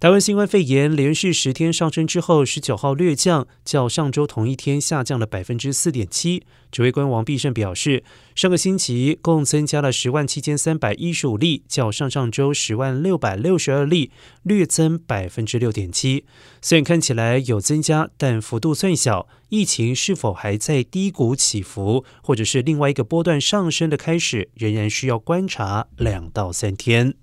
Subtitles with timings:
[0.00, 6.44] 台湾新冠肺炎连续十天上升之后，十九号略降，较上周同一天下降了百分之四点七。
[6.70, 8.04] 指挥官王必胜表示，
[8.36, 14.12] 上个星期共增加了十万七千三百一十五例，较上上周十万六百六十二例
[14.44, 16.24] 略增百分之六点七。
[16.62, 19.26] 虽然看起来有增加，但幅度算小。
[19.48, 27.14] 疫情是否还在低谷起伏，或者是另外一个波段上升的开始，仍然需要观察两到三天。